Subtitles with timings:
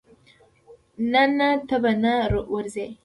[1.11, 2.13] نه نه ته به نه
[2.53, 2.87] ورزې.